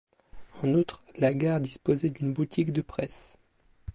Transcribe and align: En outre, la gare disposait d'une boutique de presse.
En 0.63 0.73
outre, 0.73 1.03
la 1.19 1.31
gare 1.31 1.59
disposait 1.61 2.09
d'une 2.09 2.33
boutique 2.33 2.73
de 2.73 2.81
presse. 2.81 3.37